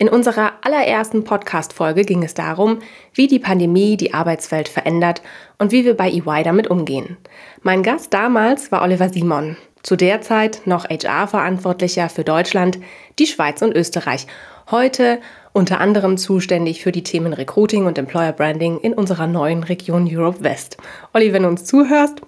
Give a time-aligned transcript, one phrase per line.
[0.00, 2.78] In unserer allerersten Podcast-Folge ging es darum,
[3.12, 5.20] wie die Pandemie die Arbeitswelt verändert
[5.58, 7.18] und wie wir bei EY damit umgehen.
[7.60, 12.78] Mein Gast damals war Oliver Simon, zu der Zeit noch HR-Verantwortlicher für Deutschland,
[13.18, 14.26] die Schweiz und Österreich.
[14.70, 15.20] Heute
[15.52, 20.42] unter anderem zuständig für die Themen Recruiting und Employer Branding in unserer neuen Region Europe
[20.42, 20.78] West.
[21.12, 22.22] Olli, wenn du uns zuhörst,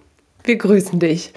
[0.44, 1.32] wir grüßen dich.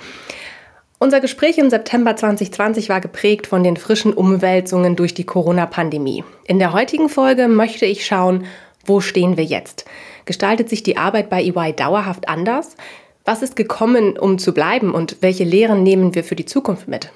[0.98, 6.24] Unser Gespräch im September 2020 war geprägt von den frischen Umwälzungen durch die Corona-Pandemie.
[6.46, 8.46] In der heutigen Folge möchte ich schauen,
[8.86, 9.84] wo stehen wir jetzt?
[10.24, 12.78] Gestaltet sich die Arbeit bei EY dauerhaft anders?
[13.26, 17.12] Was ist gekommen, um zu bleiben und welche Lehren nehmen wir für die Zukunft mit?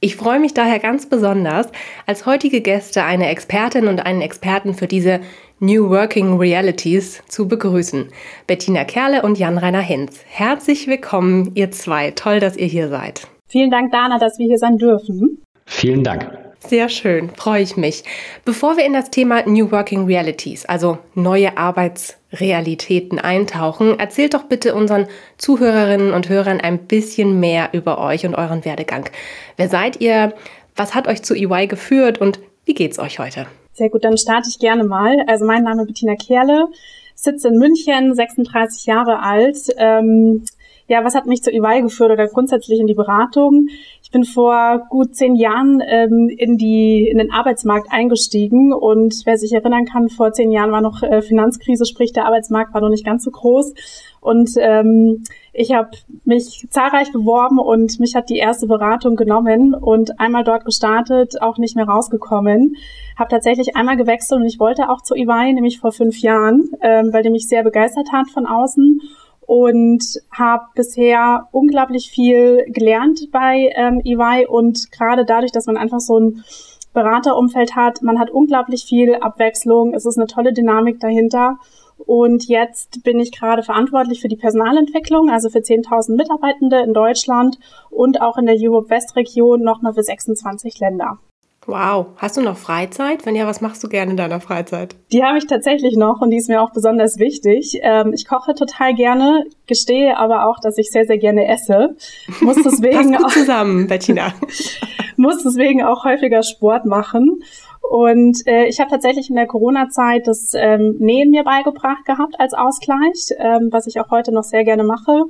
[0.00, 1.68] Ich freue mich daher ganz besonders,
[2.04, 5.20] als heutige Gäste eine Expertin und einen Experten für diese
[5.58, 8.10] New Working Realities zu begrüßen.
[8.46, 10.22] Bettina Kerle und Jan-Rainer Hinz.
[10.28, 12.10] Herzlich willkommen, ihr zwei.
[12.10, 13.26] Toll, dass ihr hier seid.
[13.48, 15.42] Vielen Dank, Dana, dass wir hier sein dürfen.
[15.64, 16.45] Vielen Dank.
[16.60, 18.02] Sehr schön, freue ich mich.
[18.44, 24.74] Bevor wir in das Thema New Working Realities, also neue Arbeitsrealitäten eintauchen, erzählt doch bitte
[24.74, 29.08] unseren Zuhörerinnen und Hörern ein bisschen mehr über euch und euren Werdegang.
[29.56, 30.34] Wer seid ihr?
[30.74, 33.46] Was hat euch zu EY geführt und wie geht's euch heute?
[33.72, 35.22] Sehr gut, dann starte ich gerne mal.
[35.26, 36.66] Also mein Name ist Bettina Kerle,
[37.14, 39.58] sitze in München, 36 Jahre alt.
[39.76, 40.44] Ähm,
[40.88, 43.68] ja, was hat mich zu EY geführt oder grundsätzlich in die Beratung?
[44.06, 49.36] Ich bin vor gut zehn Jahren ähm, in, die, in den Arbeitsmarkt eingestiegen und wer
[49.36, 52.88] sich erinnern kann, vor zehn Jahren war noch äh, Finanzkrise, sprich der Arbeitsmarkt war noch
[52.88, 53.74] nicht ganz so groß.
[54.20, 55.90] Und ähm, ich habe
[56.24, 61.58] mich zahlreich beworben und mich hat die erste Beratung genommen und einmal dort gestartet, auch
[61.58, 62.76] nicht mehr rausgekommen.
[63.18, 67.12] Habe tatsächlich einmal gewechselt und ich wollte auch zu EY, nämlich vor fünf Jahren, ähm,
[67.12, 69.00] weil die mich sehr begeistert hat von außen
[69.46, 76.00] und habe bisher unglaublich viel gelernt bei ähm, EY und gerade dadurch, dass man einfach
[76.00, 76.44] so ein
[76.92, 81.58] Beraterumfeld hat, man hat unglaublich viel Abwechslung, es ist eine tolle Dynamik dahinter
[81.98, 87.58] und jetzt bin ich gerade verantwortlich für die Personalentwicklung, also für 10.000 Mitarbeitende in Deutschland
[87.90, 91.18] und auch in der Europe West Region nochmal für 26 Länder.
[91.66, 93.26] Wow, hast du noch Freizeit?
[93.26, 94.94] Wenn ja, was machst du gerne in deiner Freizeit?
[95.10, 97.80] Die habe ich tatsächlich noch und die ist mir auch besonders wichtig.
[97.82, 101.96] Ähm, ich koche total gerne, gestehe aber auch, dass ich sehr, sehr gerne esse.
[102.40, 104.32] Muss deswegen auch zusammen, Bettina.
[105.16, 107.40] muss deswegen auch häufiger Sport machen.
[107.82, 112.54] Und äh, ich habe tatsächlich in der Corona-Zeit das ähm, Nähen mir beigebracht gehabt als
[112.54, 115.24] Ausgleich, ähm, was ich auch heute noch sehr gerne mache.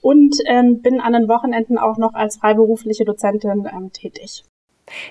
[0.00, 4.44] Und ähm, bin an den Wochenenden auch noch als freiberufliche Dozentin ähm, tätig.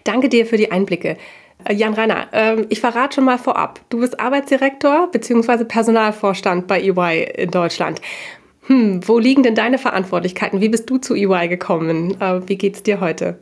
[0.04, 1.18] Danke dir für die Einblicke.
[1.66, 3.80] Äh, Jan Rainer, ähm, ich verrate schon mal vorab.
[3.90, 5.66] Du bist Arbeitsdirektor bzw.
[5.66, 8.02] Personalvorstand bei EY in Deutschland.
[8.68, 10.62] Hm, wo liegen denn deine Verantwortlichkeiten?
[10.62, 12.20] Wie bist du zu EY gekommen?
[12.22, 13.40] Äh, wie geht's dir heute?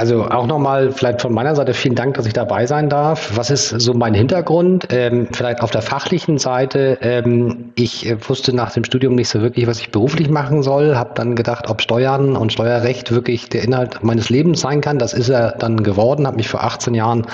[0.00, 3.36] Also auch nochmal vielleicht von meiner Seite vielen Dank, dass ich dabei sein darf.
[3.36, 4.86] Was ist so mein Hintergrund?
[4.88, 6.96] Ähm, vielleicht auf der fachlichen Seite.
[7.02, 10.96] Ähm, ich äh, wusste nach dem Studium nicht so wirklich, was ich beruflich machen soll.
[10.96, 14.98] Habe dann gedacht, ob Steuern und Steuerrecht wirklich der Inhalt meines Lebens sein kann.
[14.98, 16.26] Das ist er dann geworden.
[16.26, 17.26] Habe mich vor 18 Jahren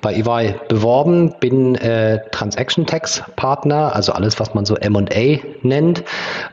[0.00, 1.34] bei EY beworben.
[1.40, 6.04] Bin äh, Transaction Tax Partner, also alles, was man so M&A nennt.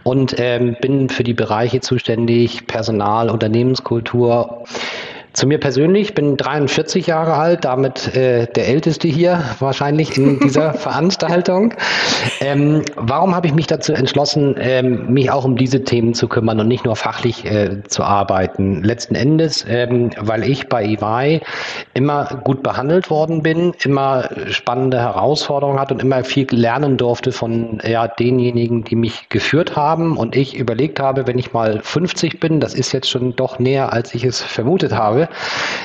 [0.03, 4.65] Und ähm, bin für die Bereiche zuständig, Personal, Unternehmenskultur.
[5.35, 10.39] Zu mir persönlich, ich bin 43 Jahre alt, damit äh, der Älteste hier wahrscheinlich in
[10.43, 11.73] dieser Veranstaltung.
[12.39, 16.61] Ähm, warum habe ich mich dazu entschlossen, ähm, mich auch um diese Themen zu kümmern
[16.61, 18.81] und nicht nur fachlich äh, zu arbeiten?
[18.81, 21.41] Letzten Endes, ähm, weil ich bei EY
[21.93, 27.81] immer gut behandelt worden bin, immer spannende Herausforderungen hatte und immer viel lernen durfte von
[27.85, 30.15] ja, denjenigen, die mich geführt haben.
[30.15, 33.91] Und ich überlegt habe, wenn ich mal 50 bin, das ist jetzt schon doch näher,
[33.91, 35.24] als ich es vermutet habe,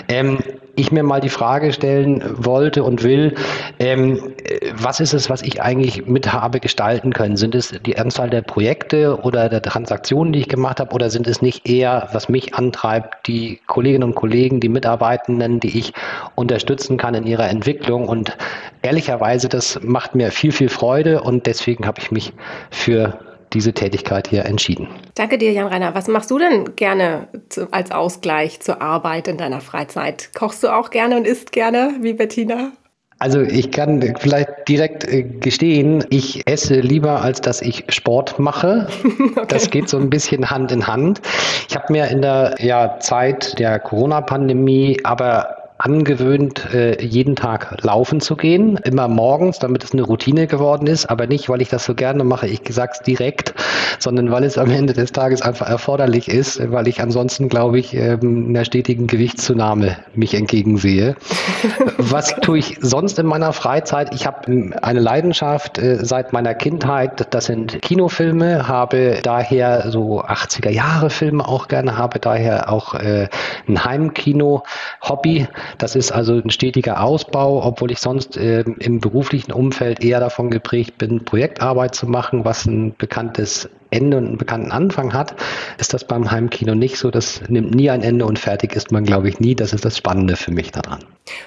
[0.08, 0.38] ähm,
[0.76, 3.34] ich mir mal die Frage stellen wollte und will,
[3.78, 4.34] ähm,
[4.74, 7.36] was ist es, was ich eigentlich mit habe gestalten können?
[7.36, 11.26] Sind es die Anzahl der Projekte oder der Transaktionen, die ich gemacht habe, oder sind
[11.26, 15.92] es nicht eher, was mich antreibt, die Kolleginnen und Kollegen, die Mitarbeitenden, die ich
[16.34, 18.08] unterstützen kann in ihrer Entwicklung?
[18.08, 18.36] Und
[18.82, 22.32] ehrlicherweise, das macht mir viel, viel Freude und deswegen habe ich mich
[22.70, 23.18] für
[23.52, 24.88] diese Tätigkeit hier entschieden.
[25.14, 25.94] Danke dir, Jan-Rainer.
[25.94, 30.30] Was machst du denn gerne zu, als Ausgleich zur Arbeit in deiner Freizeit?
[30.34, 32.72] Kochst du auch gerne und isst gerne, wie Bettina?
[33.20, 38.88] Also ich kann vielleicht direkt äh, gestehen, ich esse lieber, als dass ich Sport mache.
[39.30, 39.46] Okay.
[39.48, 41.20] Das geht so ein bisschen Hand in Hand.
[41.68, 48.20] Ich habe mir in der ja, Zeit der Corona-Pandemie aber angewöhnt, äh, jeden Tag laufen
[48.20, 51.84] zu gehen, immer morgens, damit es eine Routine geworden ist, aber nicht, weil ich das
[51.86, 53.54] so gerne mache, ich sag's direkt,
[53.98, 57.94] sondern weil es am Ende des Tages einfach erforderlich ist, weil ich ansonsten, glaube ich,
[57.94, 61.16] ähm, einer stetigen Gewichtszunahme mich entgegensehe.
[61.96, 64.14] Was tue ich sonst in meiner Freizeit?
[64.14, 70.70] Ich habe eine Leidenschaft äh, seit meiner Kindheit, das sind Kinofilme, habe daher so 80er
[70.70, 73.28] Jahre Filme auch gerne, habe daher auch äh,
[73.66, 75.48] ein Heimkino-Hobby.
[75.78, 80.50] Das ist also ein stetiger Ausbau, obwohl ich sonst äh, im beruflichen Umfeld eher davon
[80.50, 85.34] geprägt bin, Projektarbeit zu machen, was ein bekanntes Ende und einen bekannten Anfang hat,
[85.78, 87.10] ist das beim Heimkino nicht so.
[87.10, 89.54] Das nimmt nie ein Ende und fertig ist man, glaube ich, nie.
[89.54, 91.00] Das ist das Spannende für mich daran.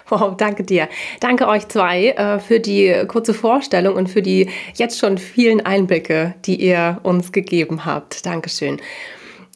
[0.09, 0.89] Wow, danke dir.
[1.19, 6.35] Danke euch zwei äh, für die kurze Vorstellung und für die jetzt schon vielen Einblicke,
[6.45, 8.25] die ihr uns gegeben habt.
[8.25, 8.79] Dankeschön.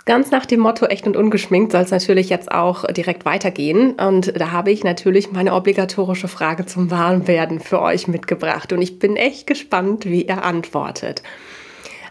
[0.07, 3.92] Ganz nach dem Motto echt und ungeschminkt soll es natürlich jetzt auch direkt weitergehen.
[3.92, 8.71] Und da habe ich natürlich meine obligatorische Frage zum Warmwerden für euch mitgebracht.
[8.71, 11.24] Und ich bin echt gespannt, wie ihr antwortet.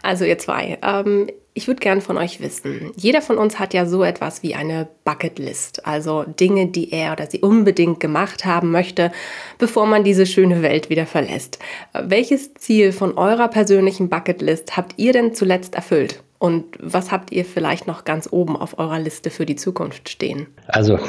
[0.03, 2.91] Also ihr zwei, ähm, ich würde gern von euch wissen.
[2.95, 7.25] Jeder von uns hat ja so etwas wie eine Bucketlist, also Dinge, die er oder
[7.25, 9.11] sie unbedingt gemacht haben möchte,
[9.57, 11.57] bevor man diese schöne Welt wieder verlässt.
[11.93, 16.21] Welches Ziel von eurer persönlichen Bucketlist habt ihr denn zuletzt erfüllt?
[16.39, 20.45] Und was habt ihr vielleicht noch ganz oben auf eurer Liste für die Zukunft stehen?
[20.67, 20.99] Also,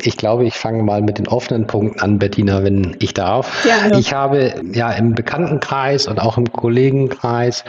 [0.00, 3.66] ich glaube, ich fange mal mit den offenen Punkten an, Bettina, wenn ich darf.
[3.66, 7.64] Ja, Ich habe ja im Bekanntenkreis und auch im Kollegenkreis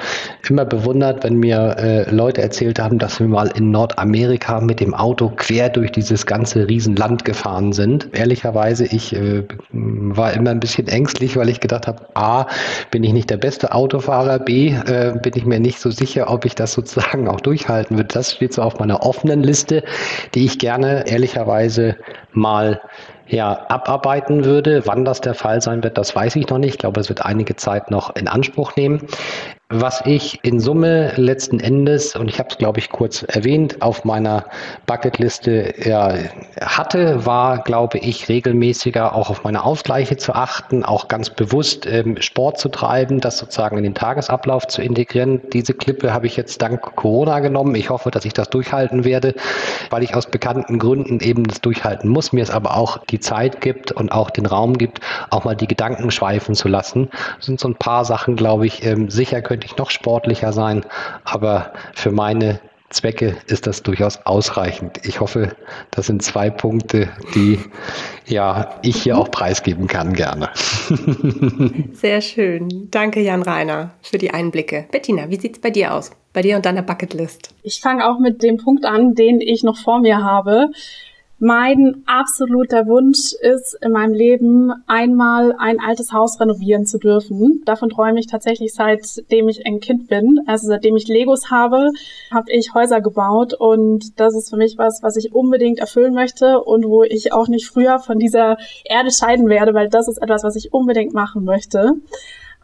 [0.48, 4.94] immer bewundert, wenn mir äh, Leute erzählt haben, dass wir mal in Nordamerika mit dem
[4.94, 8.07] Auto quer durch dieses ganze Riesenland gefahren sind.
[8.13, 12.45] Ehrlicherweise, ich äh, war immer ein bisschen ängstlich, weil ich gedacht habe, A,
[12.92, 16.45] bin ich nicht der beste Autofahrer, B, äh, bin ich mir nicht so sicher, ob
[16.45, 18.15] ich das sozusagen Tagen auch durchhalten wird.
[18.15, 19.83] Das steht so auf meiner offenen Liste,
[20.35, 21.97] die ich gerne ehrlicherweise
[22.31, 22.81] mal
[23.27, 24.85] ja, abarbeiten würde.
[24.85, 26.73] Wann das der Fall sein wird, das weiß ich noch nicht.
[26.73, 29.07] Ich glaube, es wird einige Zeit noch in Anspruch nehmen.
[29.71, 34.04] Was ich in Summe letzten Endes, und ich habe es, glaube ich, kurz erwähnt, auf
[34.04, 34.45] meiner
[34.88, 36.16] Bucketliste ja,
[36.60, 42.19] hatte, war, glaube ich, regelmäßiger auch auf meine Ausgleiche zu achten, auch ganz bewusst ähm,
[42.19, 45.39] Sport zu treiben, das sozusagen in den Tagesablauf zu integrieren.
[45.54, 47.75] Diese Klippe habe ich jetzt dank Corona genommen.
[47.75, 49.36] Ich hoffe, dass ich das durchhalten werde,
[49.92, 52.33] weil ich aus bekannten Gründen eben das durchhalten muss.
[52.33, 55.68] Mir es aber auch die Zeit gibt und auch den Raum gibt, auch mal die
[55.68, 57.10] Gedanken schweifen zu lassen.
[57.38, 60.53] Das sind so ein paar Sachen, glaube ich, ähm, sicher können könnte ich noch sportlicher
[60.53, 60.85] sein,
[61.25, 65.01] aber für meine Zwecke ist das durchaus ausreichend.
[65.03, 65.53] Ich hoffe,
[65.91, 67.59] das sind zwei Punkte, die
[68.25, 70.50] ja ich hier auch preisgeben kann gerne.
[71.91, 72.88] Sehr schön.
[72.89, 74.88] Danke, Jan Reiner, für die Einblicke.
[74.91, 76.11] Bettina, wie sieht es bei dir aus?
[76.31, 77.53] Bei dir und deiner Bucketlist?
[77.61, 80.69] Ich fange auch mit dem Punkt an, den ich noch vor mir habe.
[81.41, 87.62] Mein absoluter Wunsch ist in meinem Leben einmal ein altes Haus renovieren zu dürfen.
[87.63, 90.41] Davon träume ich tatsächlich seitdem ich ein Kind bin.
[90.47, 91.91] Also seitdem ich Legos habe,
[92.30, 96.59] habe ich Häuser gebaut und das ist für mich was, was ich unbedingt erfüllen möchte
[96.62, 100.44] und wo ich auch nicht früher von dieser Erde scheiden werde, weil das ist etwas,
[100.44, 101.94] was ich unbedingt machen möchte.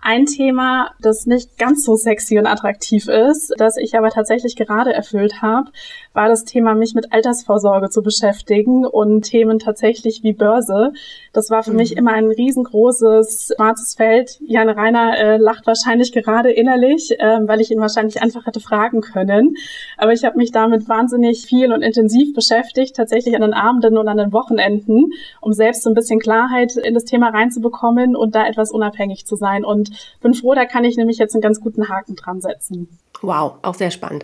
[0.07, 4.93] Ein Thema, das nicht ganz so sexy und attraktiv ist, das ich aber tatsächlich gerade
[4.93, 5.71] erfüllt habe,
[6.15, 10.93] war das Thema, mich mit Altersvorsorge zu beschäftigen und Themen tatsächlich wie Börse.
[11.34, 11.77] Das war für mhm.
[11.77, 14.39] mich immer ein riesengroßes schwarzes Feld.
[14.45, 19.01] Jan Reiner äh, lacht wahrscheinlich gerade innerlich, äh, weil ich ihn wahrscheinlich einfach hätte fragen
[19.01, 19.55] können.
[19.98, 24.07] Aber ich habe mich damit wahnsinnig viel und intensiv beschäftigt, tatsächlich an den Abenden und
[24.07, 28.45] an den Wochenenden, um selbst so ein bisschen Klarheit in das Thema reinzubekommen und da
[28.48, 29.65] etwas unabhängig zu sein.
[29.65, 29.89] Und
[30.22, 32.88] bin froh, da kann ich nämlich jetzt einen ganz guten Haken dran setzen.
[33.22, 34.24] Wow, auch sehr spannend.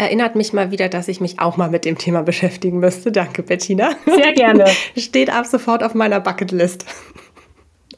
[0.00, 3.12] Erinnert mich mal wieder, dass ich mich auch mal mit dem Thema beschäftigen müsste.
[3.12, 3.90] Danke, Bettina.
[4.06, 4.64] Sehr gerne.
[4.96, 6.86] Steht ab sofort auf meiner Bucketlist.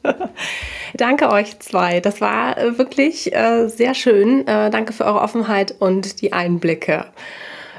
[0.95, 2.01] danke euch zwei.
[2.01, 4.45] Das war äh, wirklich äh, sehr schön.
[4.45, 7.05] Äh, danke für eure Offenheit und die Einblicke.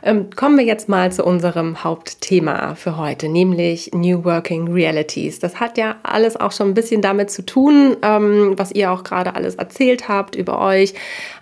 [0.07, 5.39] Ähm, kommen wir jetzt mal zu unserem Hauptthema für heute, nämlich New Working Realities.
[5.39, 9.03] Das hat ja alles auch schon ein bisschen damit zu tun, ähm, was ihr auch
[9.03, 10.93] gerade alles erzählt habt über euch,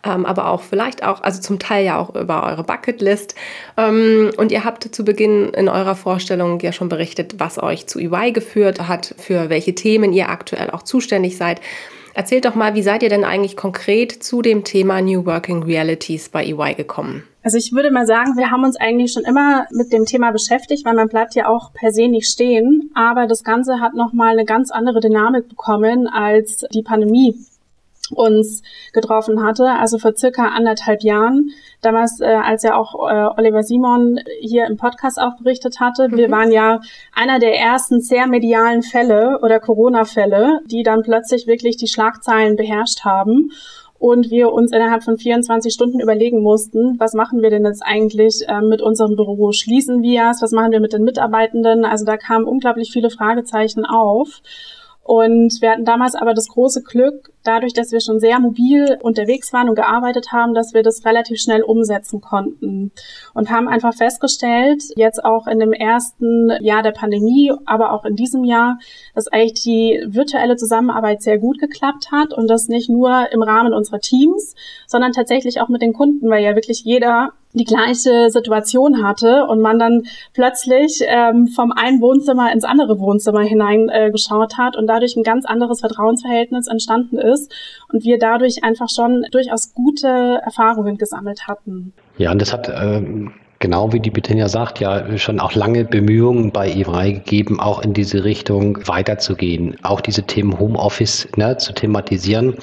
[0.06, 3.34] ähm, aber auch vielleicht auch, also zum Teil ja auch über eure Bucketlist.
[3.76, 7.98] Ähm, und ihr habt zu Beginn in eurer Vorstellung ja schon berichtet, was euch zu
[7.98, 11.60] EY geführt hat, für welche Themen ihr aktuell auch zuständig seid.
[12.14, 16.28] Erzählt doch mal, wie seid ihr denn eigentlich konkret zu dem Thema New Working Realities
[16.28, 17.24] bei EY gekommen?
[17.42, 20.84] Also ich würde mal sagen, wir haben uns eigentlich schon immer mit dem Thema beschäftigt,
[20.84, 22.90] weil man bleibt ja auch per se nicht stehen.
[22.94, 27.34] Aber das Ganze hat nochmal eine ganz andere Dynamik bekommen, als die Pandemie
[28.12, 31.50] uns getroffen hatte, also vor circa anderthalb Jahren.
[31.80, 36.16] Damals, äh, als ja auch äh, Oliver Simon hier im Podcast auch berichtet hatte, mhm.
[36.16, 36.80] wir waren ja
[37.12, 43.04] einer der ersten sehr medialen Fälle oder Corona-Fälle, die dann plötzlich wirklich die Schlagzeilen beherrscht
[43.04, 43.50] haben
[44.02, 48.42] und wir uns innerhalb von 24 Stunden überlegen mussten, was machen wir denn jetzt eigentlich
[48.48, 49.52] äh, mit unserem Büro?
[49.52, 50.42] Schließen wir es?
[50.42, 51.84] Was machen wir mit den Mitarbeitenden?
[51.84, 54.42] Also da kamen unglaublich viele Fragezeichen auf.
[55.04, 59.52] Und wir hatten damals aber das große Glück, dadurch, dass wir schon sehr mobil unterwegs
[59.52, 62.92] waren und gearbeitet haben, dass wir das relativ schnell umsetzen konnten.
[63.34, 68.14] Und haben einfach festgestellt, jetzt auch in dem ersten Jahr der Pandemie, aber auch in
[68.14, 68.78] diesem Jahr,
[69.14, 73.74] dass eigentlich die virtuelle Zusammenarbeit sehr gut geklappt hat und das nicht nur im Rahmen
[73.74, 74.54] unserer Teams,
[74.86, 79.60] sondern tatsächlich auch mit den Kunden, weil ja wirklich jeder die gleiche Situation hatte und
[79.60, 85.16] man dann plötzlich ähm, vom einen Wohnzimmer ins andere Wohnzimmer hineingeschaut äh, hat und dadurch
[85.16, 87.52] ein ganz anderes Vertrauensverhältnis entstanden ist
[87.92, 91.92] und wir dadurch einfach schon durchaus gute Erfahrungen gesammelt hatten.
[92.18, 93.32] Ja, und das hat ähm
[93.62, 97.94] genau wie die Bettina sagt, ja schon auch lange Bemühungen bei EY gegeben, auch in
[97.94, 102.56] diese Richtung weiterzugehen, auch diese Themen Homeoffice ne, zu thematisieren.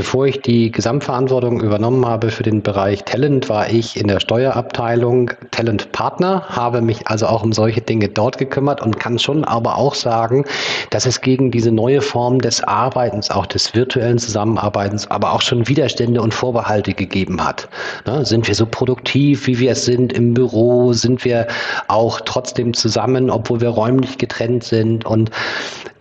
[0.00, 5.32] Bevor ich die Gesamtverantwortung übernommen habe für den Bereich Talent, war ich in der Steuerabteilung
[5.50, 9.76] Talent Partner, habe mich also auch um solche Dinge dort gekümmert und kann schon aber
[9.76, 10.46] auch sagen,
[10.88, 15.68] dass es gegen diese neue Form des Arbeitens, auch des virtuellen Zusammenarbeitens, aber auch schon
[15.68, 17.68] Widerstände und Vorbehalte gegeben hat.
[18.06, 20.94] Ne, sind wir so produktiv, wie wir es sind im Büro?
[20.94, 21.46] Sind wir
[21.88, 25.04] auch trotzdem zusammen, obwohl wir räumlich getrennt sind?
[25.04, 25.30] Und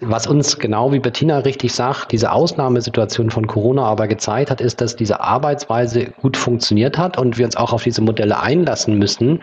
[0.01, 4.81] was uns genau wie Bettina richtig sagt, diese Ausnahmesituation von Corona aber gezeigt hat, ist,
[4.81, 9.41] dass diese Arbeitsweise gut funktioniert hat und wir uns auch auf diese Modelle einlassen müssen.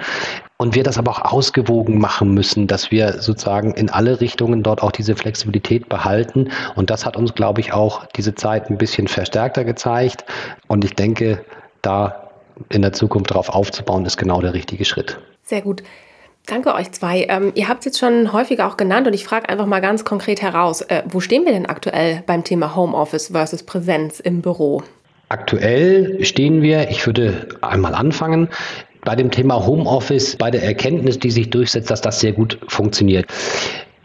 [0.59, 4.83] Und wir das aber auch ausgewogen machen müssen, dass wir sozusagen in alle Richtungen dort
[4.83, 6.51] auch diese Flexibilität behalten.
[6.77, 10.25] Und das hat uns, glaube ich, auch diese Zeit ein bisschen verstärkter gezeigt.
[10.67, 11.45] Und ich denke,
[11.83, 12.31] da
[12.71, 15.19] in der Zukunft darauf aufzubauen, ist genau der richtige Schritt.
[15.43, 15.83] Sehr gut.
[16.47, 17.27] Danke euch zwei.
[17.29, 20.05] Ähm, ihr habt es jetzt schon häufiger auch genannt und ich frage einfach mal ganz
[20.05, 24.85] konkret heraus, äh, wo stehen wir denn aktuell beim Thema Homeoffice versus Präsenz im Büro?
[25.29, 28.49] Aktuell stehen wir, ich würde einmal anfangen,
[29.05, 33.27] bei dem Thema Homeoffice, bei der Erkenntnis, die sich durchsetzt, dass das sehr gut funktioniert.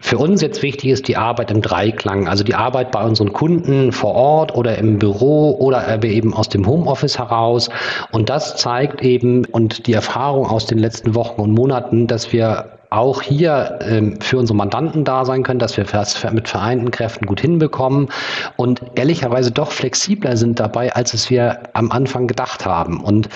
[0.03, 3.91] Für uns jetzt wichtig ist die Arbeit im Dreiklang, also die Arbeit bei unseren Kunden
[3.91, 7.69] vor Ort oder im Büro oder eben aus dem Homeoffice heraus.
[8.11, 12.80] Und das zeigt eben und die Erfahrung aus den letzten Wochen und Monaten, dass wir
[12.91, 17.25] auch hier ähm, für unsere Mandanten da sein können, dass wir das mit vereinten Kräften
[17.25, 18.09] gut hinbekommen
[18.57, 23.01] und ehrlicherweise doch flexibler sind dabei, als es wir am Anfang gedacht haben.
[23.01, 23.29] Und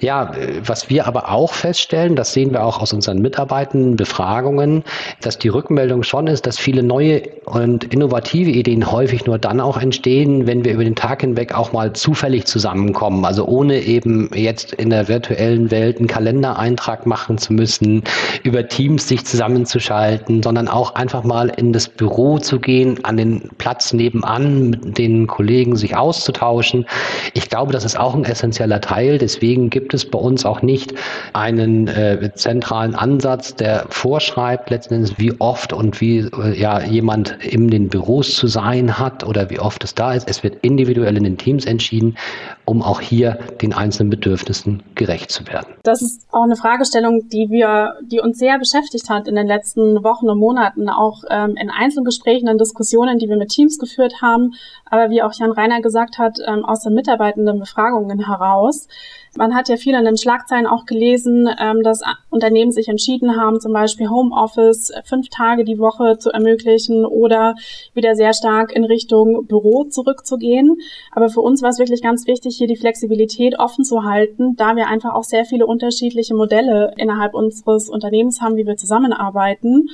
[0.00, 0.32] ja,
[0.64, 4.84] was wir aber auch feststellen, das sehen wir auch aus unseren Mitarbeitenden Befragungen,
[5.20, 9.76] dass die Rückmeldung schon ist, dass viele neue und innovative Ideen häufig nur dann auch
[9.76, 13.26] entstehen, wenn wir über den Tag hinweg auch mal zufällig zusammenkommen.
[13.26, 18.02] Also ohne eben jetzt in der virtuellen Welt einen Kalendereintrag machen zu müssen,
[18.44, 23.16] über Teams Teams sich zusammenzuschalten, sondern auch einfach mal in das Büro zu gehen, an
[23.16, 26.86] den Platz nebenan, mit den Kollegen sich auszutauschen.
[27.32, 29.18] Ich glaube, das ist auch ein essentieller Teil.
[29.18, 30.94] Deswegen gibt es bei uns auch nicht
[31.32, 37.68] einen äh, zentralen Ansatz, der vorschreibt letztendlich, wie oft und wie äh, ja jemand in
[37.68, 40.28] den Büros zu sein hat oder wie oft es da ist.
[40.28, 42.16] Es wird individuell in den Teams entschieden,
[42.64, 45.74] um auch hier den einzelnen Bedürfnissen gerecht zu werden.
[45.82, 49.46] Das ist auch eine Fragestellung, die wir, die uns sehr beschäftigt beschäftigt hat in den
[49.46, 54.20] letzten Wochen und Monaten, auch ähm, in Einzelgesprächen, in Diskussionen, die wir mit Teams geführt
[54.20, 58.88] haben, aber wie auch Jan Reiner gesagt hat, ähm, aus den mitarbeitenden Befragungen heraus.
[59.36, 63.60] Man hat ja viel in den Schlagzeilen auch gelesen, ähm, dass Unternehmen sich entschieden haben,
[63.60, 67.56] zum Beispiel Homeoffice fünf Tage die Woche zu ermöglichen oder
[67.94, 70.76] wieder sehr stark in Richtung Büro zurückzugehen.
[71.10, 74.76] Aber für uns war es wirklich ganz wichtig, hier die Flexibilität offen zu halten, da
[74.76, 79.88] wir einfach auch sehr viele unterschiedliche Modelle innerhalb unseres Unternehmens haben, wie wir zusammenarbeiten.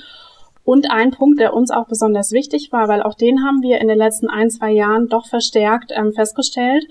[0.65, 3.89] Und ein Punkt, der uns auch besonders wichtig war, weil auch den haben wir in
[3.89, 6.87] den letzten ein, zwei Jahren doch verstärkt ähm, festgestellt,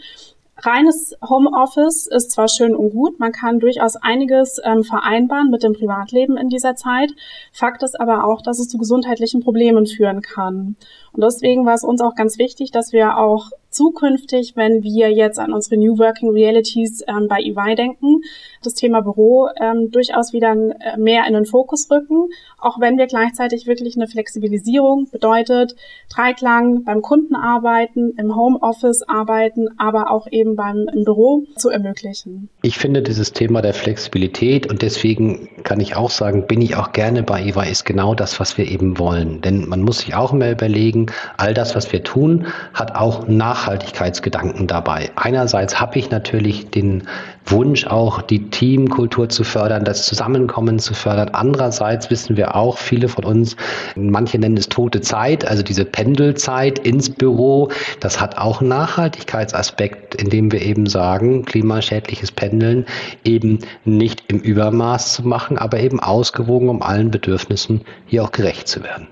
[0.62, 5.74] Reines Homeoffice ist zwar schön und gut, man kann durchaus einiges ähm, vereinbaren mit dem
[5.74, 7.12] Privatleben in dieser Zeit.
[7.52, 10.76] Fakt ist aber auch, dass es zu gesundheitlichen Problemen führen kann.
[11.12, 15.40] Und deswegen war es uns auch ganz wichtig, dass wir auch zukünftig, wenn wir jetzt
[15.40, 18.22] an unsere New Working Realities ähm, bei EY denken,
[18.64, 23.08] das Thema Büro ähm, durchaus wieder äh, mehr in den Fokus rücken, auch wenn wir
[23.08, 25.76] gleichzeitig wirklich eine Flexibilisierung bedeutet,
[26.14, 32.50] Dreiklang beim Kunden arbeiten, im Homeoffice arbeiten, aber auch eben beim im Büro zu ermöglichen.
[32.62, 36.92] Ich finde dieses Thema der Flexibilität und deswegen kann ich auch sagen, bin ich auch
[36.92, 39.42] gerne bei EY, ist genau das, was wir eben wollen.
[39.42, 44.68] Denn man muss sich auch immer überlegen, all das, was wir tun, hat auch Nachhaltigkeitsgedanken
[44.68, 45.12] dabei.
[45.16, 47.08] Einerseits habe ich natürlich den
[47.52, 51.30] Wunsch, auch die Teamkultur zu fördern, das Zusammenkommen zu fördern.
[51.34, 53.56] Andererseits wissen wir auch, viele von uns,
[53.96, 60.16] manche nennen es tote Zeit, also diese Pendelzeit ins Büro, das hat auch einen Nachhaltigkeitsaspekt,
[60.16, 62.86] indem wir eben sagen, klimaschädliches Pendeln
[63.24, 68.68] eben nicht im Übermaß zu machen, aber eben ausgewogen, um allen Bedürfnissen hier auch gerecht
[68.68, 69.08] zu werden.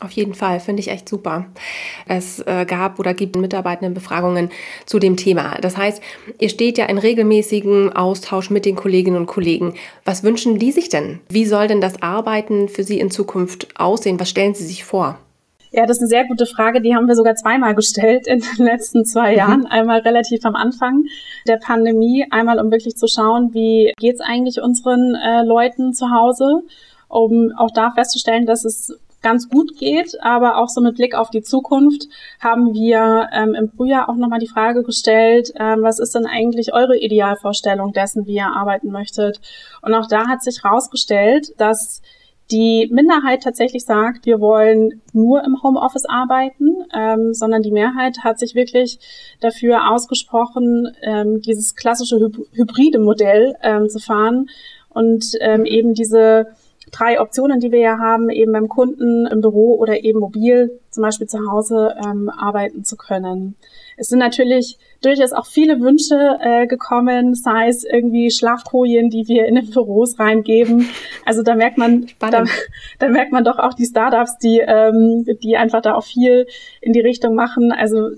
[0.00, 1.46] Auf jeden Fall, finde ich echt super.
[2.06, 4.50] Es äh, gab oder gibt Mitarbeitendenbefragungen
[4.86, 5.56] zu dem Thema.
[5.60, 6.00] Das heißt,
[6.38, 9.74] ihr steht ja in regelmäßigen Austausch mit den Kolleginnen und Kollegen.
[10.04, 11.18] Was wünschen die sich denn?
[11.28, 14.20] Wie soll denn das Arbeiten für Sie in Zukunft aussehen?
[14.20, 15.18] Was stellen Sie sich vor?
[15.70, 16.80] Ja, das ist eine sehr gute Frage.
[16.80, 19.36] Die haben wir sogar zweimal gestellt in den letzten zwei mhm.
[19.36, 19.66] Jahren.
[19.66, 21.04] Einmal relativ am Anfang
[21.46, 26.62] der Pandemie, einmal um wirklich zu schauen, wie geht's eigentlich unseren äh, Leuten zu Hause,
[27.08, 31.30] um auch da festzustellen, dass es ganz gut geht, aber auch so mit Blick auf
[31.30, 32.08] die Zukunft
[32.40, 36.72] haben wir ähm, im Frühjahr auch nochmal die Frage gestellt, ähm, was ist denn eigentlich
[36.72, 39.40] eure Idealvorstellung dessen, wie ihr arbeiten möchtet?
[39.82, 42.02] Und auch da hat sich herausgestellt, dass
[42.50, 48.38] die Minderheit tatsächlich sagt, wir wollen nur im Homeoffice arbeiten, ähm, sondern die Mehrheit hat
[48.38, 48.98] sich wirklich
[49.40, 52.16] dafür ausgesprochen, ähm, dieses klassische
[52.52, 54.48] hybride Modell ähm, zu fahren
[54.88, 56.46] und ähm, eben diese
[56.90, 61.02] drei Optionen, die wir ja haben, eben beim Kunden im Büro oder eben mobil, zum
[61.02, 63.56] Beispiel zu Hause, ähm, arbeiten zu können.
[63.96, 69.46] Es sind natürlich durchaus auch viele Wünsche äh, gekommen, sei es irgendwie Schlafkojen, die wir
[69.46, 70.88] in den Büros reingeben.
[71.24, 72.44] Also da merkt man, da,
[72.98, 76.46] da, merkt man doch auch die Startups, die, ähm, die einfach da auch viel
[76.80, 77.72] in die Richtung machen.
[77.72, 78.10] Also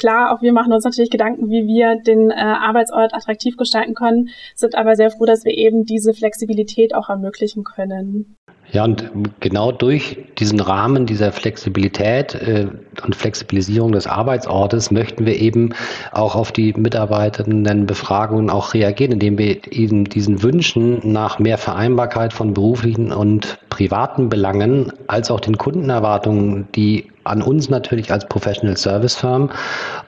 [0.00, 4.30] Klar, auch wir machen uns natürlich Gedanken, wie wir den äh, Arbeitsort attraktiv gestalten können,
[4.54, 8.34] sind aber sehr froh, dass wir eben diese Flexibilität auch ermöglichen können.
[8.72, 12.68] Ja, und genau durch diesen Rahmen dieser Flexibilität äh,
[13.04, 15.74] und Flexibilisierung des Arbeitsortes möchten wir eben
[16.12, 22.54] auch auf die Mitarbeitendenbefragungen auch reagieren, indem wir eben diesen Wünschen nach mehr Vereinbarkeit von
[22.54, 29.14] beruflichen und privaten Belangen als auch den Kundenerwartungen, die an uns natürlich als Professional Service
[29.14, 29.50] Firm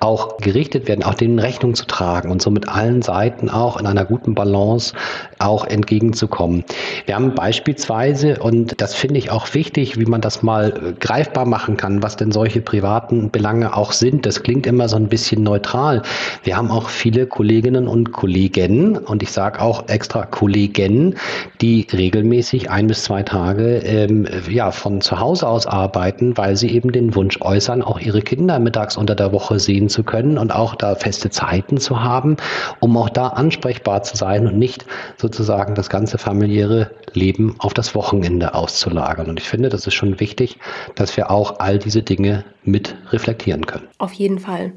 [0.00, 3.87] auch gerichtet werden, auch denen Rechnung zu tragen und so mit allen Seiten auch in
[3.87, 4.94] einer guten Balance
[5.38, 6.64] auch entgegenzukommen.
[7.06, 11.46] Wir haben beispielsweise, und das finde ich auch wichtig, wie man das mal äh, greifbar
[11.46, 14.26] machen kann, was denn solche privaten Belange auch sind.
[14.26, 16.02] Das klingt immer so ein bisschen neutral.
[16.42, 21.16] Wir haben auch viele Kolleginnen und Kollegen, und ich sage auch extra Kollegen,
[21.61, 26.70] die regelmäßig ein bis zwei Tage ähm, ja, von zu Hause aus arbeiten, weil sie
[26.70, 30.53] eben den Wunsch äußern, auch ihre Kinder mittags unter der Woche sehen zu können und
[30.53, 32.37] auch da feste Zeiten zu haben,
[32.81, 37.94] um auch da ansprechbar zu sein und nicht sozusagen das ganze familiäre Leben auf das
[37.94, 39.29] Wochenende auszulagern.
[39.29, 40.59] Und ich finde, das ist schon wichtig,
[40.94, 43.88] dass wir auch all diese Dinge mit reflektieren können.
[43.98, 44.72] Auf jeden Fall.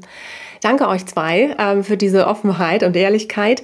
[0.62, 3.62] Danke euch zwei ähm, für diese Offenheit und Ehrlichkeit.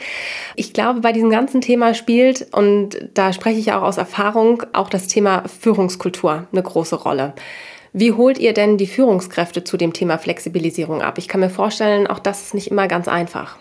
[0.56, 4.88] Ich glaube, bei diesem ganzen Thema spielt, und da spreche ich auch aus Erfahrung, auch
[4.88, 7.34] das Thema Führungskultur eine große Rolle.
[7.92, 11.18] Wie holt ihr denn die Führungskräfte zu dem Thema Flexibilisierung ab?
[11.18, 13.58] Ich kann mir vorstellen, auch das ist nicht immer ganz einfach.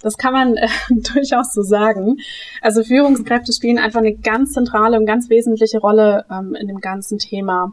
[0.00, 0.68] Das kann man äh,
[1.14, 2.16] durchaus so sagen.
[2.60, 7.18] Also Führungskräfte spielen einfach eine ganz zentrale und ganz wesentliche Rolle ähm, in dem ganzen
[7.18, 7.72] Thema.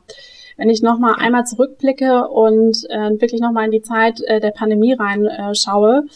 [0.58, 4.94] Wenn ich nochmal einmal zurückblicke und äh, wirklich nochmal in die Zeit äh, der Pandemie
[4.94, 6.10] reinschaue, äh,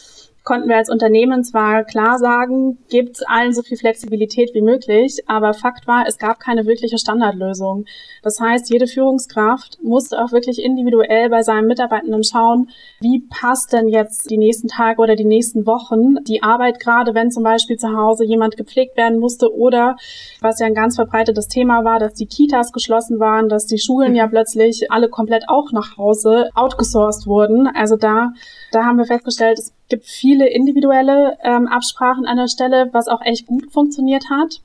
[0.44, 5.54] konnten wir als Unternehmen zwar klar sagen, gebt allen so viel Flexibilität wie möglich, aber
[5.54, 7.84] Fakt war, es gab keine wirkliche Standardlösung.
[8.22, 13.88] Das heißt, jede Führungskraft musste auch wirklich individuell bei seinen Mitarbeitenden schauen, wie passt denn
[13.88, 17.94] jetzt die nächsten Tage oder die nächsten Wochen die Arbeit, gerade wenn zum Beispiel zu
[17.96, 19.96] Hause jemand gepflegt werden musste oder,
[20.40, 24.14] was ja ein ganz verbreitetes Thema war, dass die Kitas geschlossen waren, dass die Schulen
[24.14, 27.66] ja plötzlich alle komplett auch nach Hause outgesourced wurden.
[27.66, 28.32] Also da,
[28.72, 33.22] da haben wir festgestellt, es gibt viele individuelle ähm, Absprachen an der Stelle, was auch
[33.22, 34.60] echt gut funktioniert hat.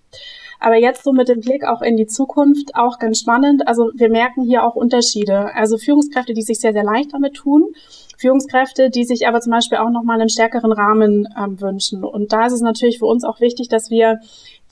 [0.59, 3.67] Aber jetzt so mit dem Blick auch in die Zukunft auch ganz spannend.
[3.67, 5.53] Also wir merken hier auch Unterschiede.
[5.53, 7.73] Also Führungskräfte, die sich sehr, sehr leicht damit tun.
[8.17, 12.03] Führungskräfte, die sich aber zum Beispiel auch nochmal einen stärkeren Rahmen ähm, wünschen.
[12.03, 14.19] Und da ist es natürlich für uns auch wichtig, dass wir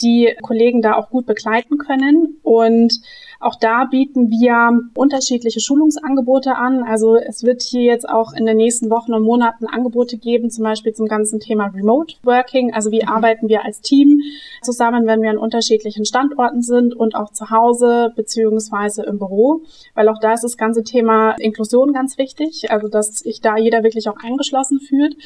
[0.02, 2.38] die Kollegen da auch gut begleiten können.
[2.44, 3.02] Und
[3.44, 6.84] auch da bieten wir unterschiedliche Schulungsangebote an.
[6.84, 10.64] Also es wird hier jetzt auch in den nächsten Wochen und Monaten Angebote geben, zum
[10.64, 12.74] Beispiel zum ganzen Thema Remote Working.
[12.74, 14.22] Also wie arbeiten wir als Team
[14.62, 19.62] zusammen, wenn wir an unterschiedlichen Standorten sind und auch zu Hause beziehungsweise im Büro.
[19.94, 22.72] Weil auch da ist das ganze Thema Inklusion ganz wichtig.
[22.72, 25.18] Also dass sich da jeder wirklich auch eingeschlossen fühlt.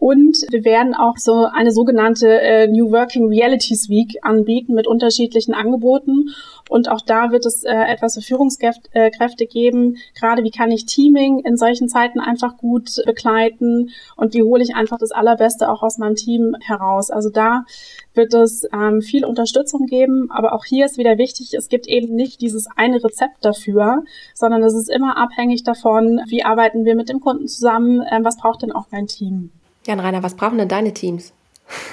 [0.00, 5.52] Und wir werden auch so eine sogenannte äh, New Working Realities Week anbieten mit unterschiedlichen
[5.52, 6.30] Angeboten.
[6.70, 9.98] Und auch da wird es äh, etwas für Führungskräfte äh, geben.
[10.18, 14.74] Gerade wie kann ich Teaming in solchen Zeiten einfach gut begleiten und wie hole ich
[14.74, 17.10] einfach das Allerbeste auch aus meinem Team heraus.
[17.10, 17.66] Also da
[18.14, 20.30] wird es ähm, viel Unterstützung geben.
[20.30, 24.62] Aber auch hier ist wieder wichtig, es gibt eben nicht dieses eine Rezept dafür, sondern
[24.62, 28.62] es ist immer abhängig davon, wie arbeiten wir mit dem Kunden zusammen, äh, was braucht
[28.62, 29.50] denn auch mein Team.
[29.86, 31.32] Jan Rainer, was brauchen denn deine Teams?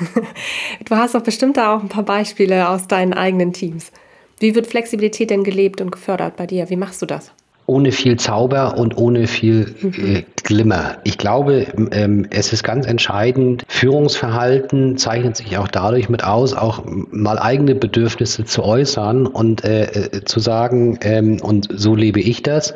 [0.85, 3.91] du hast doch bestimmt da auch ein paar Beispiele aus deinen eigenen Teams.
[4.39, 6.69] Wie wird Flexibilität denn gelebt und gefördert bei dir?
[6.69, 7.31] Wie machst du das?
[7.67, 10.99] Ohne viel Zauber und ohne viel äh, Glimmer.
[11.03, 16.83] Ich glaube, ähm, es ist ganz entscheidend, Führungsverhalten zeichnet sich auch dadurch mit aus, auch
[17.11, 22.41] mal eigene Bedürfnisse zu äußern und äh, äh, zu sagen, ähm, und so lebe ich
[22.41, 22.73] das.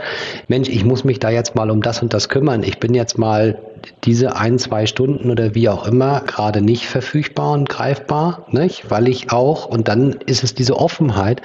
[0.50, 2.64] Mensch, ich muss mich da jetzt mal um das und das kümmern.
[2.64, 3.60] Ich bin jetzt mal
[4.04, 8.92] diese ein, zwei Stunden oder wie auch immer gerade nicht verfügbar und greifbar, nicht?
[8.92, 11.42] weil ich auch, und dann ist es diese Offenheit,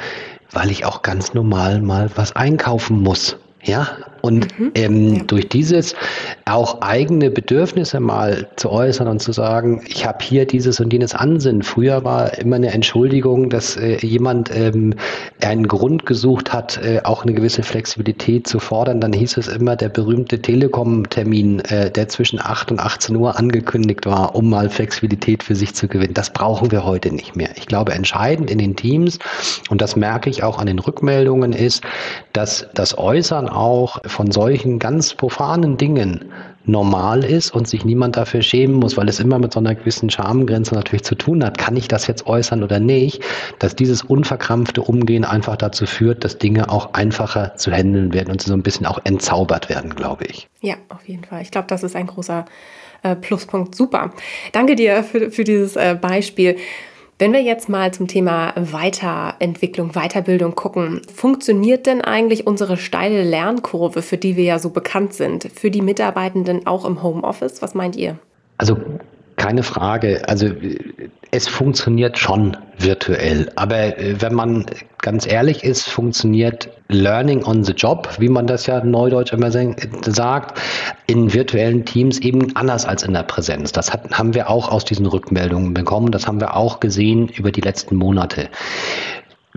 [0.52, 3.36] weil ich auch ganz normal mal was einkaufen muss.
[3.62, 3.88] Ja,
[4.26, 4.72] und mhm.
[4.74, 5.22] ähm, ja.
[5.24, 5.94] durch dieses
[6.44, 11.14] auch eigene Bedürfnisse mal zu äußern und zu sagen, ich habe hier dieses und jenes
[11.14, 11.62] Ansinnen.
[11.62, 14.94] Früher war immer eine Entschuldigung, dass äh, jemand ähm,
[15.42, 19.00] einen Grund gesucht hat, äh, auch eine gewisse Flexibilität zu fordern.
[19.00, 24.06] Dann hieß es immer der berühmte Telekom-Termin, äh, der zwischen 8 und 18 Uhr angekündigt
[24.06, 26.14] war, um mal Flexibilität für sich zu gewinnen.
[26.14, 27.50] Das brauchen wir heute nicht mehr.
[27.56, 29.18] Ich glaube, entscheidend in den Teams,
[29.70, 31.82] und das merke ich auch an den Rückmeldungen, ist,
[32.32, 36.24] dass das Äußern auch von solchen ganz profanen Dingen
[36.66, 40.10] normal ist und sich niemand dafür schämen muss, weil es immer mit so einer gewissen
[40.10, 43.22] Schamgrenze natürlich zu tun hat, kann ich das jetzt äußern oder nicht,
[43.58, 48.42] dass dieses unverkrampfte Umgehen einfach dazu führt, dass Dinge auch einfacher zu handeln werden und
[48.42, 50.48] so ein bisschen auch entzaubert werden, glaube ich.
[50.60, 51.42] Ja, auf jeden Fall.
[51.42, 52.44] Ich glaube, das ist ein großer
[53.02, 53.74] äh, Pluspunkt.
[53.74, 54.12] Super.
[54.52, 56.56] Danke dir für, für dieses äh, Beispiel.
[57.18, 64.02] Wenn wir jetzt mal zum Thema Weiterentwicklung, Weiterbildung gucken, funktioniert denn eigentlich unsere steile Lernkurve,
[64.02, 67.62] für die wir ja so bekannt sind, für die Mitarbeitenden auch im Homeoffice?
[67.62, 68.18] Was meint ihr?
[68.58, 68.76] Also
[69.36, 70.22] keine Frage.
[70.28, 70.50] Also
[71.30, 73.50] es funktioniert schon virtuell.
[73.56, 74.66] Aber äh, wenn man
[75.02, 80.60] ganz ehrlich ist, funktioniert Learning on the Job, wie man das ja neudeutsch immer sagt,
[81.06, 83.72] in virtuellen Teams eben anders als in der Präsenz.
[83.72, 86.10] Das hat, haben wir auch aus diesen Rückmeldungen bekommen.
[86.10, 88.48] Das haben wir auch gesehen über die letzten Monate.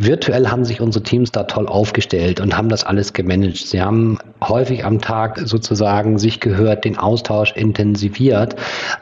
[0.02, 3.58] Virtuell haben sich unsere Teams da toll aufgestellt und haben das alles gemanagt.
[3.58, 8.56] Sie haben häufig am Tag sozusagen sich gehört, den Austausch intensiviert.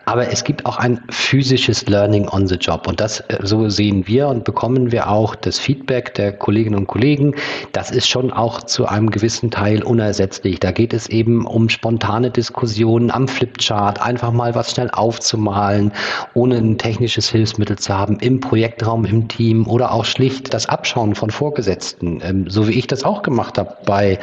[0.06, 2.88] Aber es gibt auch ein physisches Learning on the Job.
[2.88, 6.88] Und das, äh, so sehen wir und bekommen wir auch das Feedback der Kolleginnen und
[6.88, 7.36] Kollegen.
[7.74, 10.60] Das ist schon auch zu einem gewissen Teil unersetzlich.
[10.60, 15.92] Da geht es eben um spontane Diskussionen am Flipchart, einfach mal was schnell aufzumalen,
[16.34, 20.87] ohne ein technisches Hilfsmittel zu haben, im Projektraum, im Team oder auch schlicht das Abschluss
[20.88, 24.19] Abschauen von Vorgesetzten, ähm, so wie ich das auch gemacht habe bei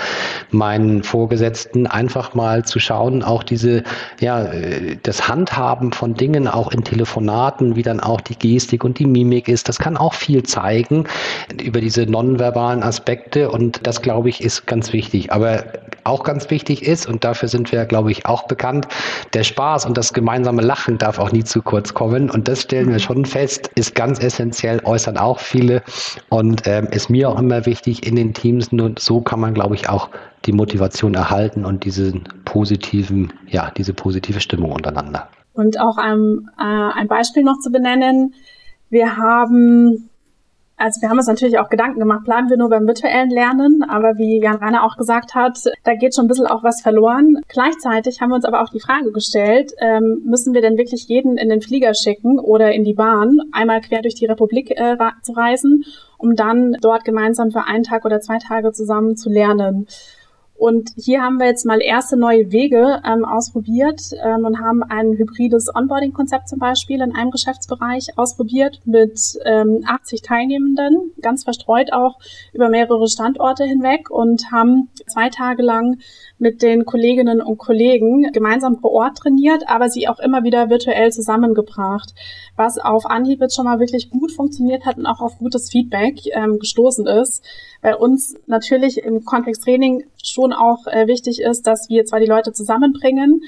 [0.51, 3.83] meinen Vorgesetzten, einfach mal zu schauen, auch diese,
[4.19, 8.99] ja, äh, das Handhaben von Dingen auch in Telefonaten, wie dann auch die Gestik und
[8.99, 11.05] die Mimik ist, das kann auch viel zeigen
[11.63, 15.35] über diese nonverbalen Aspekte und das, glaube ich, ist ganz wichtig.
[15.35, 15.65] Aber
[16.05, 18.87] auch ganz wichtig ist, und dafür sind wir, glaube ich, auch bekannt,
[19.33, 22.31] der Spaß und das gemeinsame Lachen darf auch nie zu kurz kommen.
[22.31, 25.83] Und das stellen wir schon fest, ist ganz essentiell, äußern auch viele.
[26.29, 28.71] Und und ähm, ist mir auch immer wichtig in den Teams.
[28.71, 30.09] Nur so kann man, glaube ich, auch
[30.45, 35.29] die Motivation erhalten und diesen positiven, ja, diese positive Stimmung untereinander.
[35.53, 38.35] Und auch ein, äh, ein Beispiel noch zu benennen.
[38.89, 40.11] Wir haben
[40.77, 44.19] also wir haben uns natürlich auch Gedanken gemacht, bleiben wir nur beim virtuellen Lernen, aber
[44.19, 47.39] wie Jan Rainer auch gesagt hat, da geht schon ein bisschen auch was verloren.
[47.49, 51.37] Gleichzeitig haben wir uns aber auch die Frage gestellt, ähm, müssen wir denn wirklich jeden
[51.37, 55.33] in den Flieger schicken oder in die Bahn, einmal quer durch die Republik äh, zu
[55.33, 55.85] reisen,
[56.19, 59.87] um dann dort gemeinsam für einen Tag oder zwei Tage zusammen zu lernen?
[60.65, 65.13] Und hier haben wir jetzt mal erste neue Wege ähm, ausprobiert ähm, und haben ein
[65.13, 72.19] hybrides Onboarding-Konzept zum Beispiel in einem Geschäftsbereich ausprobiert mit ähm, 80 Teilnehmenden, ganz verstreut auch
[72.55, 75.99] über mehrere Standorte hinweg und haben zwei Tage lang
[76.39, 81.13] mit den Kolleginnen und Kollegen gemeinsam vor Ort trainiert, aber sie auch immer wieder virtuell
[81.13, 82.15] zusammengebracht,
[82.57, 86.21] was auf Anhieb jetzt schon mal wirklich gut funktioniert hat und auch auf gutes Feedback
[86.33, 87.45] ähm, gestoßen ist.
[87.83, 92.27] Bei uns natürlich im Kontext Training schon auch äh, wichtig ist, dass wir zwar die
[92.27, 93.43] Leute zusammenbringen,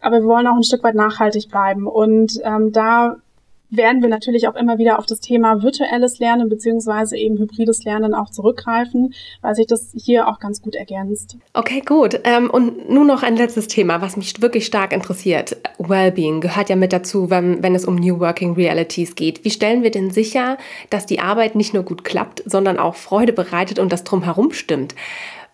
[0.00, 1.86] aber wir wollen auch ein Stück weit nachhaltig bleiben.
[1.86, 3.16] Und ähm, da
[3.72, 8.14] werden wir natürlich auch immer wieder auf das Thema virtuelles Lernen beziehungsweise eben hybrides Lernen
[8.14, 11.38] auch zurückgreifen, weil sich das hier auch ganz gut ergänzt.
[11.54, 12.20] Okay, gut.
[12.24, 15.56] Ähm, und nun noch ein letztes Thema, was mich wirklich stark interessiert.
[15.78, 19.44] Wellbeing gehört ja mit dazu, wenn, wenn es um New Working Realities geht.
[19.44, 20.58] Wie stellen wir denn sicher,
[20.90, 24.94] dass die Arbeit nicht nur gut klappt, sondern auch Freude bereitet und das drumherum stimmt?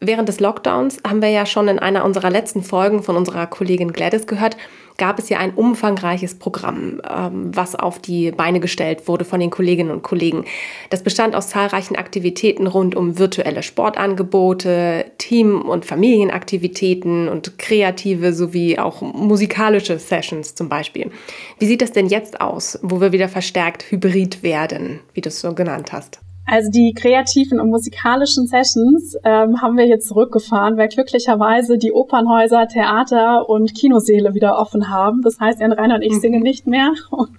[0.00, 3.92] Während des Lockdowns haben wir ja schon in einer unserer letzten Folgen von unserer Kollegin
[3.92, 4.56] Gladys gehört,
[4.96, 9.50] gab es ja ein umfangreiches Programm, ähm, was auf die Beine gestellt wurde von den
[9.50, 10.44] Kolleginnen und Kollegen.
[10.90, 18.78] Das bestand aus zahlreichen Aktivitäten rund um virtuelle Sportangebote, Team- und Familienaktivitäten und kreative sowie
[18.78, 21.10] auch musikalische Sessions zum Beispiel.
[21.58, 25.40] Wie sieht das denn jetzt aus, wo wir wieder verstärkt hybrid werden, wie du es
[25.40, 26.20] so genannt hast?
[26.50, 32.66] Also die kreativen und musikalischen Sessions ähm, haben wir jetzt zurückgefahren, weil glücklicherweise die Opernhäuser,
[32.66, 35.20] Theater und Kinoseele wieder offen haben.
[35.20, 36.20] Das heißt, Jan Rainer und ich mhm.
[36.20, 37.36] singen nicht mehr und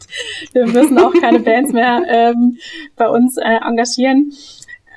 [0.54, 2.60] wir müssen auch keine Bands mehr ähm,
[2.96, 4.32] bei uns äh, engagieren.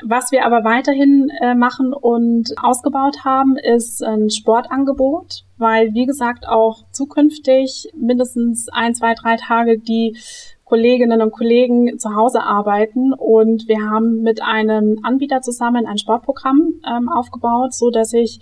[0.05, 6.47] Was wir aber weiterhin äh, machen und ausgebaut haben, ist ein Sportangebot, weil, wie gesagt,
[6.47, 10.19] auch zukünftig mindestens ein, zwei, drei Tage die
[10.73, 16.81] Kolleginnen und Kollegen zu Hause arbeiten und wir haben mit einem Anbieter zusammen ein Sportprogramm
[16.89, 18.41] ähm, aufgebaut, so dass ich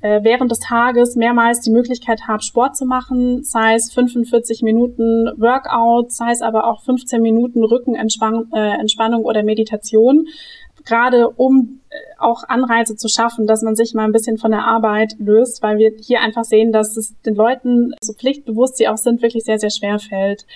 [0.00, 5.32] äh, während des Tages mehrmals die Möglichkeit habe, Sport zu machen, sei es 45 Minuten
[5.36, 10.26] Workout, sei es aber auch 15 Minuten Rückenentspannung äh, oder Meditation,
[10.84, 14.64] gerade um äh, auch Anreize zu schaffen, dass man sich mal ein bisschen von der
[14.64, 18.96] Arbeit löst, weil wir hier einfach sehen, dass es den Leuten, so pflichtbewusst sie auch
[18.96, 20.46] sind, wirklich sehr, sehr schwer fällt.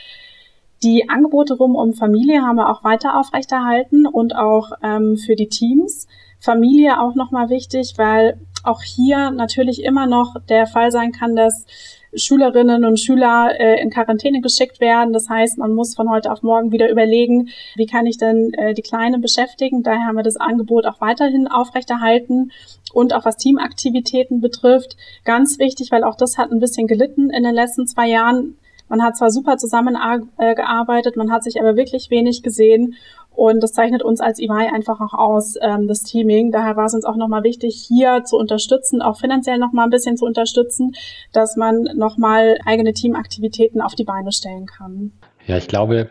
[0.83, 5.49] Die Angebote rum um Familie haben wir auch weiter aufrechterhalten und auch ähm, für die
[5.49, 6.07] Teams.
[6.41, 11.67] Familie auch nochmal wichtig, weil auch hier natürlich immer noch der Fall sein kann, dass
[12.15, 15.13] Schülerinnen und Schüler äh, in Quarantäne geschickt werden.
[15.13, 18.73] Das heißt, man muss von heute auf morgen wieder überlegen, wie kann ich denn äh,
[18.73, 19.83] die Kleinen beschäftigen.
[19.83, 22.53] Daher haben wir das Angebot auch weiterhin aufrechterhalten.
[22.93, 27.43] Und auch was Teamaktivitäten betrifft, ganz wichtig, weil auch das hat ein bisschen gelitten in
[27.43, 28.57] den letzten zwei Jahren
[28.89, 32.95] man hat zwar super zusammengearbeitet, man hat sich aber wirklich wenig gesehen
[33.39, 36.51] und das zeichnet uns als EY einfach auch aus, ähm, das Teaming.
[36.51, 40.17] Daher war es uns auch nochmal wichtig, hier zu unterstützen, auch finanziell nochmal ein bisschen
[40.17, 40.97] zu unterstützen,
[41.33, 45.13] dass man nochmal eigene Teamaktivitäten auf die Beine stellen kann.
[45.47, 46.11] Ja, ich glaube,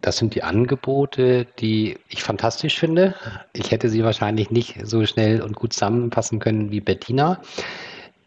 [0.00, 3.14] das sind die Angebote, die ich fantastisch finde.
[3.52, 7.40] Ich hätte sie wahrscheinlich nicht so schnell und gut zusammenpassen können wie Bettina.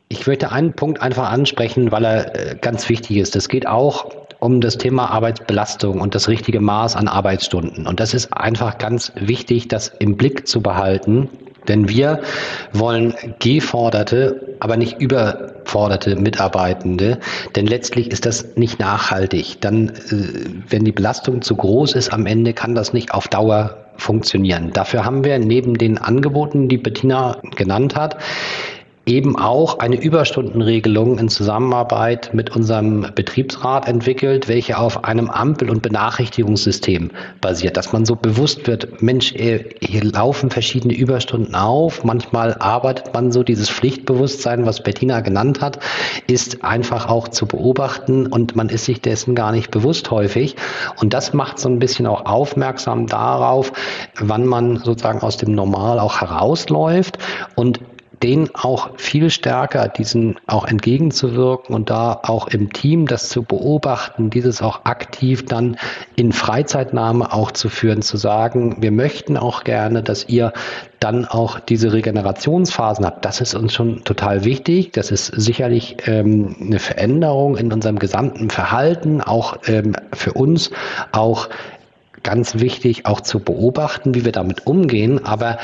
[0.10, 3.36] Ich möchte einen Punkt einfach ansprechen, weil er äh, ganz wichtig ist.
[3.36, 7.88] Es geht auch um das Thema Arbeitsbelastung und das richtige Maß an Arbeitsstunden.
[7.88, 11.30] Und das ist einfach ganz wichtig, das im Blick zu behalten.
[11.68, 12.22] Denn wir
[12.72, 17.20] wollen geforderte, aber nicht überforderte Mitarbeitende.
[17.58, 19.60] Denn letztlich ist das nicht nachhaltig.
[19.60, 19.92] Dann, äh,
[20.70, 24.72] wenn die Belastung zu groß ist am Ende, kann das nicht auf Dauer funktionieren.
[24.72, 28.18] Dafür haben wir neben den Angeboten, die Bettina genannt hat,
[29.08, 35.82] eben auch eine Überstundenregelung in Zusammenarbeit mit unserem Betriebsrat entwickelt, welche auf einem Ampel- und
[35.82, 42.56] Benachrichtigungssystem basiert, dass man so bewusst wird, Mensch, äh, hier laufen verschiedene Überstunden auf, manchmal
[42.56, 45.80] arbeitet man so, dieses Pflichtbewusstsein, was Bettina genannt hat,
[46.28, 50.56] ist einfach auch zu beobachten und man ist sich dessen gar nicht bewusst häufig.
[51.00, 53.72] Und das macht so ein bisschen auch aufmerksam darauf,
[54.20, 57.18] wann man sozusagen aus dem Normal auch herausläuft.
[57.56, 57.80] Und
[58.24, 64.30] denen auch viel stärker diesen auch entgegenzuwirken und da auch im Team das zu beobachten,
[64.30, 65.78] dieses auch aktiv dann
[66.16, 70.54] in Freizeitnahme auch zu führen, zu sagen, wir möchten auch gerne, dass ihr
[71.00, 73.24] dann auch diese Regenerationsphasen habt.
[73.24, 74.94] Das ist uns schon total wichtig.
[74.94, 80.72] Das ist sicherlich ähm, eine Veränderung in unserem gesamten Verhalten, auch ähm, für uns,
[81.12, 81.50] auch
[82.24, 85.26] ganz wichtig auch zu beobachten, wie wir damit umgehen.
[85.26, 85.60] Aber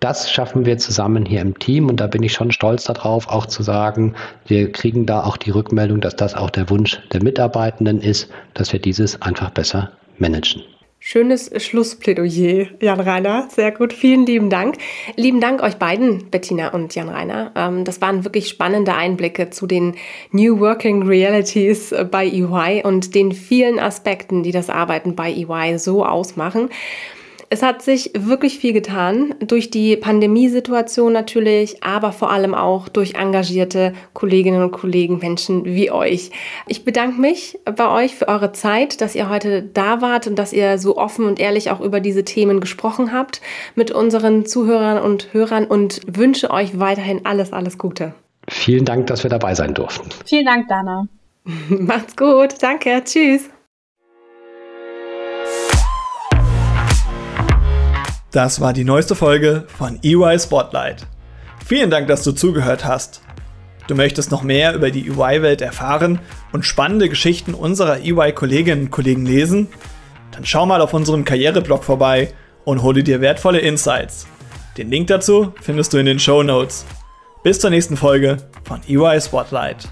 [0.00, 3.46] das schaffen wir zusammen hier im Team und da bin ich schon stolz darauf, auch
[3.46, 4.14] zu sagen,
[4.46, 8.72] wir kriegen da auch die Rückmeldung, dass das auch der Wunsch der Mitarbeitenden ist, dass
[8.72, 10.62] wir dieses einfach besser managen.
[11.08, 13.46] Schönes Schlussplädoyer, Jan Rainer.
[13.48, 13.92] Sehr gut.
[13.92, 14.76] Vielen lieben Dank.
[15.14, 17.52] Lieben Dank euch beiden, Bettina und Jan Rainer.
[17.54, 19.94] Ähm, das waren wirklich spannende Einblicke zu den
[20.32, 26.04] New Working Realities bei EY und den vielen Aspekten, die das Arbeiten bei EY so
[26.04, 26.70] ausmachen.
[27.56, 33.14] Es hat sich wirklich viel getan, durch die Pandemiesituation natürlich, aber vor allem auch durch
[33.14, 36.32] engagierte Kolleginnen und Kollegen, Menschen wie euch.
[36.66, 40.52] Ich bedanke mich bei euch für eure Zeit, dass ihr heute da wart und dass
[40.52, 43.40] ihr so offen und ehrlich auch über diese Themen gesprochen habt
[43.74, 48.12] mit unseren Zuhörern und Hörern und wünsche euch weiterhin alles, alles Gute.
[48.48, 50.10] Vielen Dank, dass wir dabei sein durften.
[50.26, 51.08] Vielen Dank, Dana.
[51.70, 52.56] Macht's gut.
[52.60, 53.00] Danke.
[53.02, 53.48] Tschüss.
[58.36, 61.06] Das war die neueste Folge von EY Spotlight.
[61.64, 63.22] Vielen Dank, dass du zugehört hast.
[63.88, 66.18] Du möchtest noch mehr über die EY-Welt erfahren
[66.52, 69.68] und spannende Geschichten unserer EY-Kolleginnen und Kollegen lesen?
[70.32, 72.34] Dann schau mal auf unserem Karriereblog vorbei
[72.66, 74.26] und hole dir wertvolle Insights.
[74.76, 76.84] Den Link dazu findest du in den Show Notes.
[77.42, 79.88] Bis zur nächsten Folge von EY Spotlight.